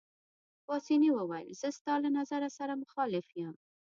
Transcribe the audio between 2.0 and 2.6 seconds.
له نظر